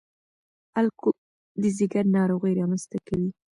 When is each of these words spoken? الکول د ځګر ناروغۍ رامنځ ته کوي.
الکول 0.79 1.17
د 1.61 1.63
ځګر 1.77 2.05
ناروغۍ 2.17 2.53
رامنځ 2.59 2.83
ته 2.91 2.97
کوي. 3.07 3.29